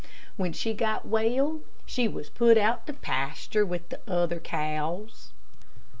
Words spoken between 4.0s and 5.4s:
other cows.